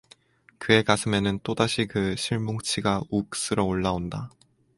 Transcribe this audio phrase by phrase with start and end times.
[0.57, 4.31] 그의 가슴에는 또다시 그 실뭉치가 욱 쓸어 올라온다.